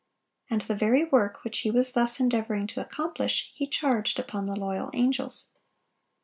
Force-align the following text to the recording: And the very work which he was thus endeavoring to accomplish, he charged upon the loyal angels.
And 0.49 0.61
the 0.63 0.73
very 0.73 1.03
work 1.03 1.43
which 1.43 1.59
he 1.59 1.69
was 1.69 1.93
thus 1.93 2.19
endeavoring 2.19 2.65
to 2.65 2.81
accomplish, 2.81 3.51
he 3.53 3.67
charged 3.67 4.17
upon 4.17 4.47
the 4.47 4.55
loyal 4.55 4.89
angels. 4.95 5.51